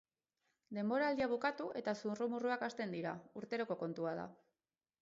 [0.77, 3.13] Denboraldia bukatu eta zurrumurruak hasten dira,
[3.45, 4.27] urteroko kontua da.